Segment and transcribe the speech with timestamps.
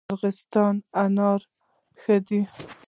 [0.13, 1.41] ارغستان انار
[2.01, 2.41] ښه دي؟